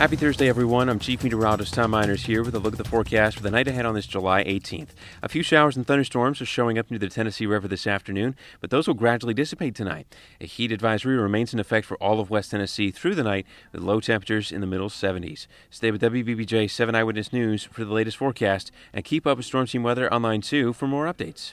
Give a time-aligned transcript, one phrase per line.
[0.00, 0.88] Happy Thursday, everyone.
[0.88, 3.68] I'm Chief Meteorologist Tom Miners here with a look at the forecast for the night
[3.68, 4.94] ahead on this July 18th.
[5.22, 8.70] A few showers and thunderstorms are showing up near the Tennessee River this afternoon, but
[8.70, 10.06] those will gradually dissipate tonight.
[10.40, 13.82] A heat advisory remains in effect for all of West Tennessee through the night with
[13.82, 15.46] low temperatures in the middle 70s.
[15.68, 19.66] Stay with WBBJ 7 Eyewitness News for the latest forecast and keep up with Storm
[19.66, 21.52] Team Weather online too for more updates.